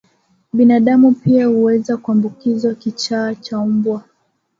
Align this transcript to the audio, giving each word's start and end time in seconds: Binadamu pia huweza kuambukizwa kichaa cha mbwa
Binadamu 0.53 1.11
pia 1.11 1.45
huweza 1.47 1.97
kuambukizwa 1.97 2.73
kichaa 2.75 3.35
cha 3.35 3.65
mbwa 3.65 4.03